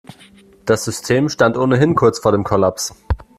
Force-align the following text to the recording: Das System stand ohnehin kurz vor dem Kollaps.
Das 0.65 0.83
System 0.85 1.29
stand 1.29 1.57
ohnehin 1.57 1.93
kurz 1.93 2.17
vor 2.17 2.31
dem 2.31 2.43
Kollaps. 2.43 2.95